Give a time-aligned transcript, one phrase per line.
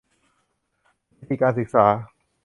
[1.19, 1.85] สถิติการศึกษา